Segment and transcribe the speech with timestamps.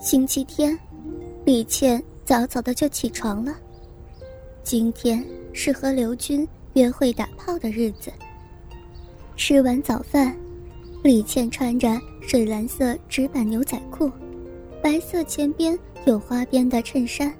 [0.00, 0.78] 星期天，
[1.44, 3.56] 李倩早早的就起床了。
[4.62, 8.12] 今天是和刘军约会打炮的日子。
[9.36, 10.36] 吃完早饭，
[11.02, 14.10] 李倩穿着水蓝色直板牛仔裤，
[14.82, 17.32] 白色前边有花边的衬衫，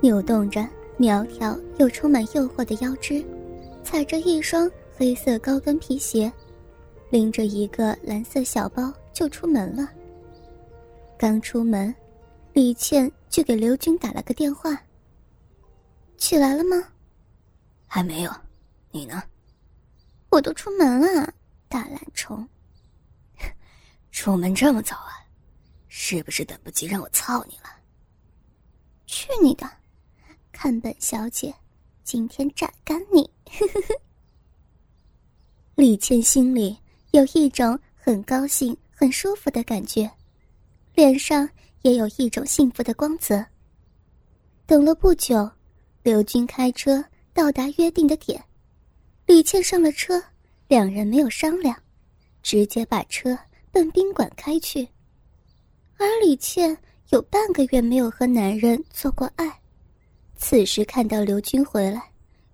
[0.00, 0.66] 扭动着
[0.96, 3.24] 苗条又充满诱惑的腰肢，
[3.82, 6.30] 踩着一双黑色高跟皮鞋，
[7.10, 9.90] 拎着一个蓝色小包就出门了。
[11.18, 11.92] 刚出门，
[12.52, 14.80] 李倩就给刘军打了个电话。
[16.16, 16.76] 起来了吗？
[17.88, 18.32] 还没有，
[18.92, 19.20] 你呢？
[20.30, 21.34] 我都出门了，
[21.68, 22.48] 大懒虫。
[24.12, 25.26] 出门这么早啊？
[25.88, 27.64] 是不是等不及让我操你了？
[29.06, 29.68] 去你的！
[30.52, 31.52] 看本小姐
[32.04, 33.28] 今天榨干你！
[35.74, 36.78] 李倩心里
[37.10, 40.08] 有一种很高兴、很舒服的感觉。
[40.98, 41.48] 脸上
[41.82, 43.46] 也有一种幸福的光泽。
[44.66, 45.48] 等了不久，
[46.02, 48.42] 刘军开车到达约定的点，
[49.24, 50.20] 李倩上了车，
[50.66, 51.80] 两人没有商量，
[52.42, 53.38] 直接把车
[53.70, 54.88] 奔宾馆开去。
[55.98, 56.76] 而李倩
[57.10, 59.48] 有半个月没有和男人做过爱，
[60.36, 62.02] 此时看到刘军回来，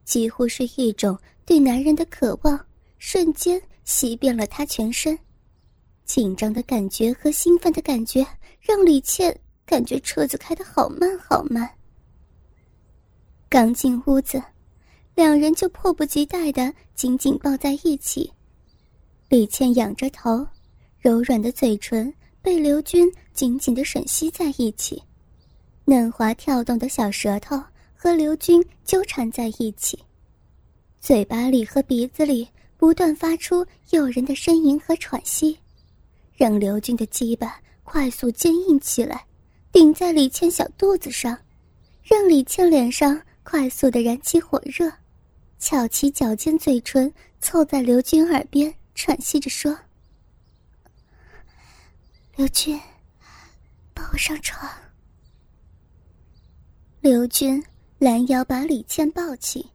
[0.04, 2.62] 几乎是一种对男人的渴望，
[2.98, 5.18] 瞬间袭遍了她全身。
[6.04, 8.26] 紧张的感觉和兴奋的感觉
[8.60, 11.68] 让李倩感觉车子开得好慢好慢。
[13.48, 14.42] 刚进屋子，
[15.14, 18.30] 两人就迫不及待的紧紧抱在一起。
[19.28, 20.46] 李倩仰着头，
[20.98, 25.02] 柔软的嘴唇被刘军紧紧的吮吸在一起，
[25.84, 27.60] 嫩滑跳动的小舌头
[27.94, 29.98] 和刘军纠缠在一起，
[31.00, 35.58] 嘴巴里和鼻子里不断发出诱人的呻吟和喘息。
[36.36, 39.24] 让刘军的鸡巴快速坚硬起来，
[39.70, 41.38] 顶在李倩小肚子上，
[42.02, 44.92] 让李倩脸上快速的燃起火热，
[45.58, 49.78] 翘起脚尖，嘴唇凑在刘军耳边喘息着说
[52.36, 52.80] ：“刘军，
[53.92, 54.68] 抱我上床。”
[57.00, 57.62] 刘军
[57.98, 59.68] 拦腰把李倩抱起，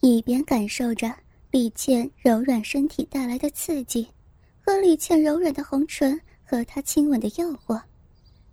[0.00, 1.14] 一边感受着
[1.50, 4.08] 李倩柔软身体带来的刺激。
[4.64, 7.80] 和李倩柔软的红唇和他亲吻的诱惑，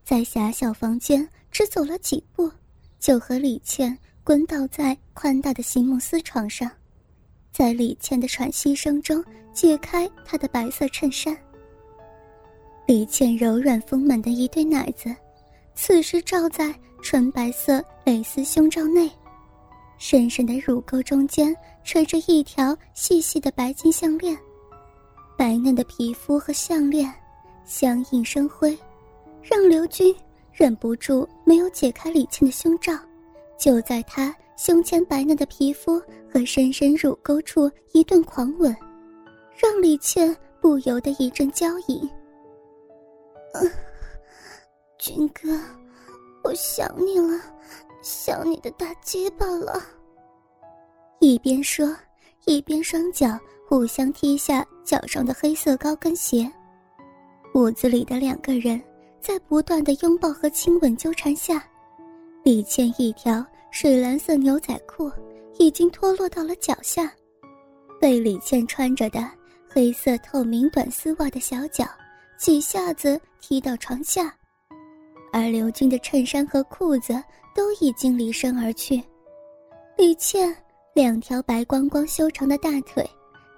[0.03, 2.51] 在狭小房间只走了几步，
[2.99, 6.69] 就和李倩滚倒在宽大的席梦思床上，
[7.51, 11.37] 在李倩的喘息声中解开她的白色衬衫。
[12.87, 15.15] 李倩柔软丰满的一对奶子，
[15.75, 19.07] 此时罩在纯白色蕾丝胸罩内，
[19.99, 24.35] 深深的乳沟中间垂着一条细细的白金项链。
[25.39, 27.09] 白嫩的皮肤和项链
[27.63, 28.77] 相映生辉，
[29.41, 30.13] 让刘军
[30.51, 32.91] 忍不住没有解开李倩的胸罩，
[33.57, 35.97] 就在她胸前白嫩的皮肤
[36.29, 38.75] 和深深乳沟处一顿狂吻，
[39.55, 42.09] 让李倩不由得一阵娇吟。
[44.97, 45.57] 军哥，
[46.43, 47.39] 我想你了，
[48.01, 49.81] 想你的大鸡巴了。
[51.19, 51.95] 一边说，
[52.43, 53.39] 一边双脚。
[53.69, 56.51] 互相踢下脚上的黑色高跟鞋，
[57.53, 58.81] 屋子里的两个人
[59.21, 61.63] 在不断的拥抱和亲吻纠缠下，
[62.41, 65.11] 李倩一条水蓝色牛仔裤
[65.59, 67.13] 已经脱落到了脚下，
[68.01, 69.23] 被李倩穿着的
[69.69, 71.85] 黑色透明短丝袜的小脚
[72.39, 74.33] 几下子踢到床下，
[75.31, 77.13] 而刘军的衬衫和裤子
[77.53, 78.99] 都已经离身而去，
[79.95, 80.51] 李倩
[80.95, 83.07] 两条白光光修长的大腿。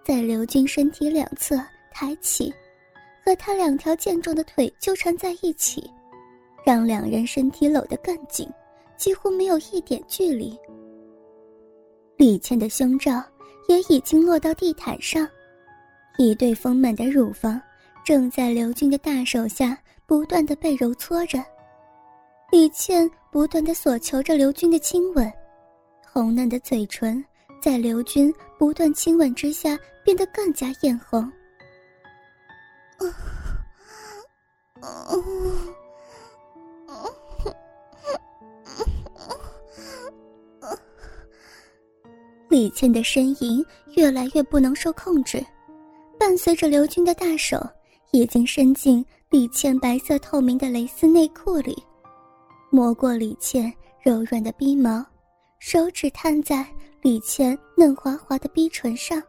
[0.04, 1.56] 在刘军身体两侧
[1.92, 2.54] 抬起，
[3.24, 5.90] 和他两条健壮的腿纠缠在一起，
[6.66, 8.50] 让两人身体搂得更紧，
[8.98, 10.58] 几乎没有一点距离。
[12.18, 13.24] 李倩的胸罩
[13.68, 15.28] 也已经落到地毯上，
[16.18, 17.62] 一对丰满的乳房
[18.04, 21.44] 正在刘军的大手下不断的被揉搓着。
[22.52, 25.32] 李倩不断的索求着刘军的亲吻，
[26.12, 27.24] 红嫩的嘴唇。
[27.62, 31.32] 在刘军不断亲吻之下，变得更加艳红。
[42.50, 43.64] 李倩的呻吟
[43.96, 45.46] 越来越不能受控制，
[46.20, 47.58] 伴随着刘军的大手
[48.12, 51.82] 已经伸进李倩白色透明的蕾丝内裤里，
[52.72, 53.72] 摸过李倩
[54.02, 55.06] 柔软的逼毛，
[55.60, 56.66] 手指探在。
[57.02, 59.22] 李倩嫩滑滑的逼唇上，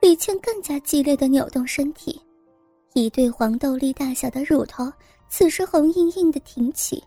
[0.00, 2.20] 李倩更加激烈的扭动身体，
[2.92, 4.92] 一对黄豆粒大小的乳头
[5.28, 7.00] 此时红硬硬的挺起，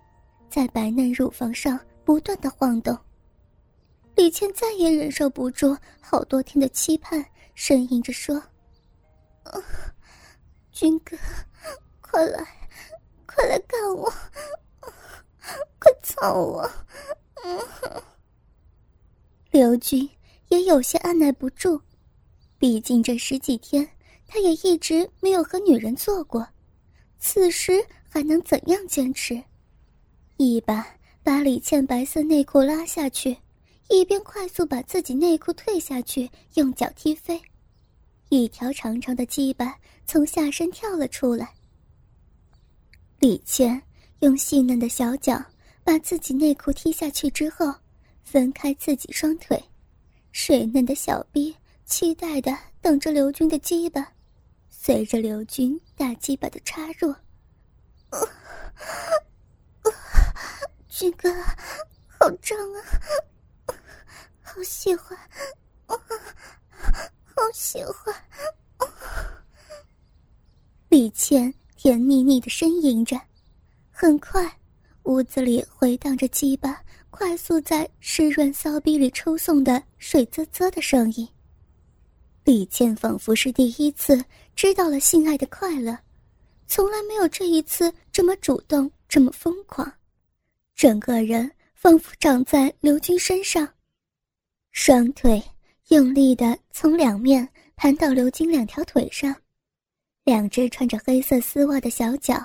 [0.50, 2.98] 在白嫩乳房上不断的晃动。
[4.16, 8.38] 李倩再也忍受不住好多天的期盼，呻吟着说
[9.44, 9.62] ：“啊
[10.72, 11.18] 军哥，
[12.00, 12.48] 快来，
[13.26, 14.10] 快来干我，
[15.80, 16.70] 快操我！”
[17.44, 17.60] 嗯
[19.52, 20.10] 刘军
[20.48, 21.80] 也有些按耐不住，
[22.58, 23.88] 毕竟这十几天
[24.26, 26.48] 他也一直没有和女人做过，
[27.20, 29.44] 此时还能怎样坚持？
[30.38, 30.88] 一把
[31.22, 33.36] 把李倩白色内裤拉下去。
[33.90, 37.42] 一边快速把自己内裤退下去，用脚踢飞，
[38.30, 39.76] 一条长长的鸡巴
[40.06, 41.54] 从下身跳了出来。
[43.20, 43.82] 李倩
[44.22, 45.44] 用细嫩的小脚
[45.84, 47.76] 把自己内裤踢下去之后，
[48.24, 49.62] 分开自己双腿，
[50.32, 54.14] 水嫩的小臂期待的等着刘军的鸡巴，
[54.70, 57.14] 随着刘军大鸡巴的插入，
[60.88, 61.34] 军哥，
[62.20, 62.80] 好胀啊！
[64.42, 65.18] 好喜欢，
[65.88, 65.98] 好
[67.54, 68.14] 喜欢。
[70.90, 73.20] 李倩甜腻腻的呻吟着，
[73.90, 74.60] 很快，
[75.04, 81.28] 屋子里回荡着鸡巴快速在湿润骚逼里抽送的水啧啧的声音。
[82.44, 84.24] 李倩仿佛是第一次
[84.56, 85.96] 知道了性爱的快乐，
[86.66, 89.92] 从来没有这一次这么主动，这么疯狂，
[90.74, 93.68] 整个人仿佛长在刘军身上。
[94.72, 95.44] 双腿
[95.90, 99.36] 用力的从两面盘到刘军两条腿上，
[100.24, 102.44] 两只穿着黑色丝袜的小脚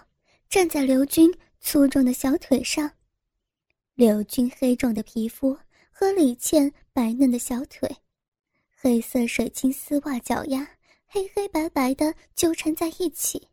[0.51, 2.91] 站在刘军粗壮的小腿上。
[3.97, 5.57] 刘军黑壮的皮肤
[5.91, 7.91] 和李倩白嫩的小腿，
[8.79, 10.69] 黑色水晶丝袜脚丫
[11.07, 13.49] 黑黑白白的纠缠在一起。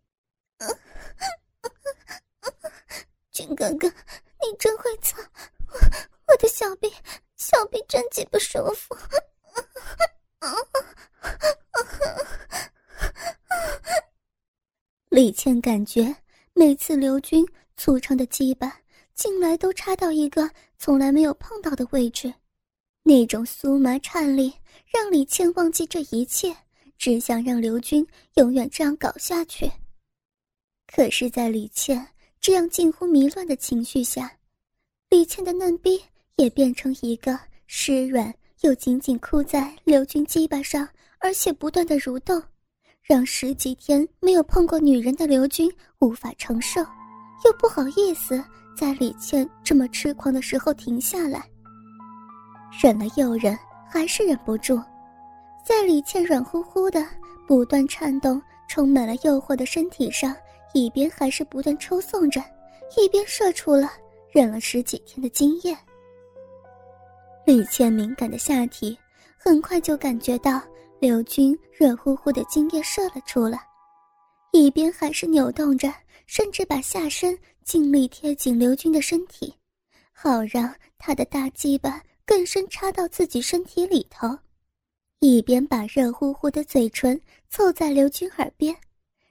[3.32, 5.18] 军哥哥，你真会操，
[5.70, 5.80] 我
[6.28, 6.92] 我的小臂。
[7.38, 8.98] 小臂真极不舒服，
[15.08, 16.14] 李倩感觉
[16.54, 17.46] 每次刘军
[17.78, 18.82] 粗长的鸡巴
[19.14, 22.34] 进来都插到一个从来没有碰到的位置，
[23.04, 24.54] 那种酥麻颤栗
[24.86, 26.56] 让李倩忘记这一切，
[26.98, 28.06] 只想让刘军
[28.36, 29.72] 永远这样搞下去。
[30.88, 32.08] 可是，在李倩
[32.40, 34.32] 这样近乎迷乱的情绪下，
[35.10, 36.02] 李倩的嫩逼。
[36.38, 40.90] 也变成一个湿软又紧紧箍在刘军鸡巴上，
[41.20, 42.42] 而且不断的蠕动，
[43.04, 46.84] 让十几天没有碰过女人的刘军无法承受，
[47.46, 48.44] 又不好意思
[48.76, 51.44] 在李倩这么痴狂的时候停下来。
[52.82, 53.58] 忍了又忍，
[53.90, 54.82] 还是忍不住，
[55.66, 57.06] 在李倩软乎乎的、
[57.48, 60.36] 不断颤动、充满了诱惑的身体上，
[60.74, 62.44] 一边还是不断抽送着，
[62.98, 63.92] 一边射出了
[64.32, 65.78] 忍了十几天的精液。
[67.46, 68.98] 李倩敏感的下体
[69.38, 70.62] 很快就感觉到
[71.00, 73.60] 刘军热乎乎的精液射了出来，
[74.54, 75.92] 一边还是扭动着，
[76.28, 77.36] 甚至把下身
[77.66, 79.52] 尽力贴紧刘军的身体，
[80.12, 84.38] 好让他的大鸡巴更深插到自己身体里头，
[85.20, 87.20] 一边把热乎乎的嘴唇
[87.50, 88.76] 凑在刘军耳边，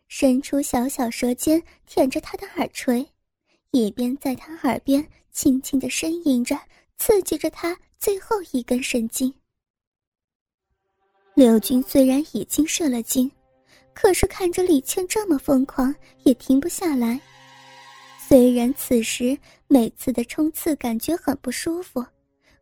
[0.09, 3.09] 伸出小小舌尖舔着他的耳垂，
[3.71, 6.59] 一边在他耳边轻轻的呻吟着，
[6.99, 7.79] 刺激着他。
[8.01, 9.33] 最后一根神经。
[11.37, 13.31] 刘军虽然已经射了精，
[13.95, 15.95] 可是看着李倩这么疯狂，
[16.25, 17.21] 也停不下来。
[18.19, 19.37] 虽然此时
[19.69, 22.05] 每次的冲刺感觉很不舒服，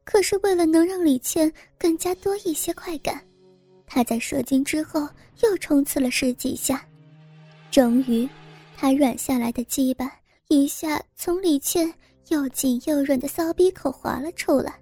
[0.05, 3.25] 可是为了能让李倩更加多一些快感，
[3.87, 5.09] 他在射精之后
[5.43, 6.85] 又冲刺了十几下，
[7.71, 8.29] 终于，
[8.77, 10.13] 他软下来的鸡巴
[10.49, 11.93] 一下从李倩
[12.29, 14.75] 又紧又软的骚逼口滑了出来。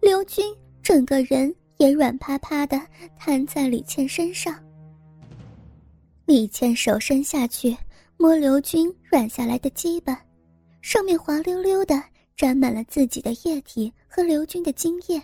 [0.00, 2.80] 刘军整个人也软趴趴的
[3.16, 4.58] 瘫在李倩身上。
[6.26, 7.76] 李倩手伸下去
[8.16, 10.18] 摸刘军软下来的鸡巴，
[10.80, 12.02] 上面滑溜溜的
[12.34, 15.20] 沾满了自己的液体和刘军的精液。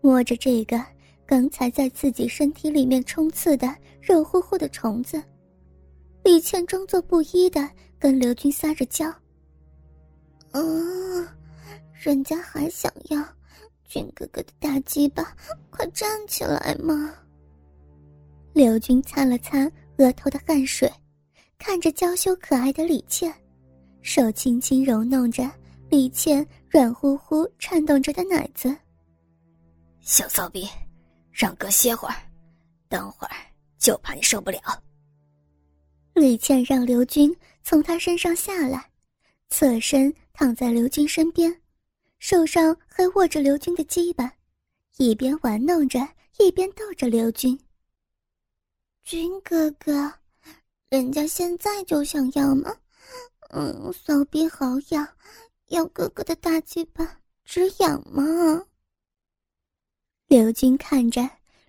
[0.00, 0.82] 摸着这个
[1.26, 5.22] 刚才在自己身体里面冲刺的热乎乎的虫子，
[6.22, 7.68] 李倩装作不依的
[7.98, 9.12] 跟刘军撒着娇
[10.52, 11.26] ：“嗯，
[11.92, 13.24] 人家还想要。”
[13.88, 15.34] 军哥哥的大鸡巴，
[15.70, 17.14] 快站起来嘛！
[18.58, 20.92] 刘军擦了擦额头的汗水，
[21.58, 23.32] 看着娇羞可爱的李倩，
[24.02, 25.48] 手轻轻揉弄着
[25.88, 28.76] 李倩软乎乎颤动着的奶子。
[30.00, 30.68] 小骚逼，
[31.30, 32.16] 让哥歇会儿，
[32.88, 33.36] 等会儿
[33.78, 34.58] 就怕你受不了。
[36.12, 38.84] 李倩让刘军从他身上下来，
[39.50, 41.56] 侧身躺在刘军身边，
[42.18, 44.32] 手上还握着刘军的鸡巴，
[44.96, 46.00] 一边玩弄着，
[46.40, 47.56] 一边逗着刘军。
[49.08, 50.12] 军哥哥，
[50.90, 52.70] 人家现在就想要吗？
[53.48, 55.08] 嗯，骚逼好痒，
[55.68, 58.22] 要哥哥的大鸡巴止痒吗？
[60.26, 61.26] 刘军看着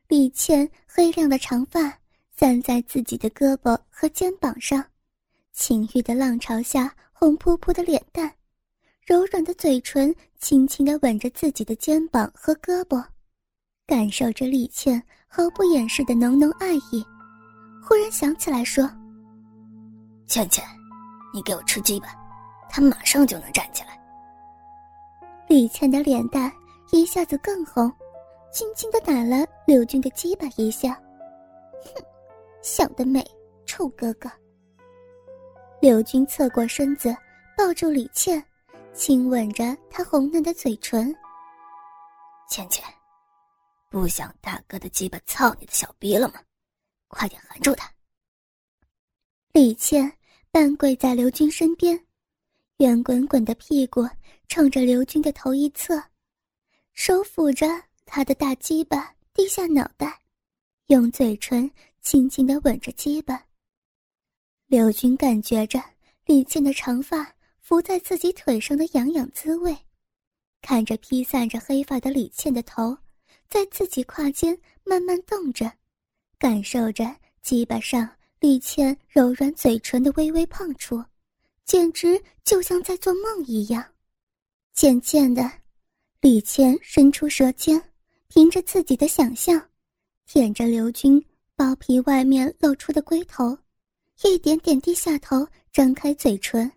[0.09, 1.97] 李倩黑亮的长发。
[2.35, 4.85] 散在自己的胳膊和肩膀上，
[5.53, 8.33] 情欲的浪潮下，红扑扑的脸蛋，
[9.05, 13.01] 柔软的嘴唇轻轻地吻着自己的肩膀和胳膊，
[13.85, 17.05] 感受着李倩毫不掩饰的浓浓爱意。
[17.89, 18.87] 忽然想起来说
[20.29, 20.63] ：“倩倩，
[21.33, 22.15] 你给我吃鸡吧，
[22.69, 23.99] 他马上就能站起来。”
[25.49, 26.53] 李倩的脸蛋
[26.91, 27.91] 一下子更红，
[28.53, 30.93] 轻轻的打了柳军的鸡巴一下，
[31.81, 32.05] 哼。
[32.61, 33.25] 想得美，
[33.65, 34.29] 臭哥哥。
[35.81, 37.15] 刘军侧过身子，
[37.57, 38.43] 抱住李倩，
[38.93, 41.11] 亲吻着她红嫩的嘴唇。
[42.47, 42.85] 倩倩，
[43.89, 46.35] 不想大哥的鸡巴操你的小逼了吗？
[47.09, 47.93] 快点含住他。
[49.51, 50.09] 李倩
[50.49, 52.01] 半跪在刘军身边，
[52.77, 54.07] 圆滚滚的屁股
[54.47, 56.01] 冲着刘军的头一侧，
[56.93, 57.67] 手抚着
[58.05, 60.21] 他的大鸡巴，低下脑袋，
[60.87, 61.69] 用嘴唇。
[62.01, 63.45] 轻轻的吻着鸡巴。
[64.67, 65.83] 刘军感觉着
[66.25, 69.77] 李倩的长发拂在自己腿上的痒痒滋味，
[70.61, 72.97] 看着披散着黑发的李倩的头，
[73.49, 75.69] 在自己胯间慢慢动着，
[76.39, 77.05] 感受着
[77.41, 81.03] 鸡巴上李倩柔软嘴唇的微微碰触，
[81.65, 83.83] 简直就像在做梦一样。
[84.73, 85.51] 渐渐的，
[86.21, 87.81] 李倩伸出舌尖，
[88.29, 89.61] 凭着自己的想象，
[90.25, 91.23] 舔着刘军。
[91.57, 93.57] 包皮外面露出的龟头，
[94.23, 96.71] 一点点低下头，张开嘴唇，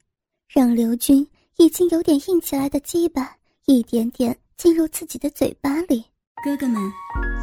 [0.49, 1.25] 让刘军
[1.57, 6.05] 已经有点硬起来的鸡巴一点点进入自己的嘴巴里。
[6.43, 6.83] 哥哥们，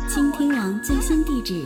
[0.09, 1.65] 倾听网最新地址，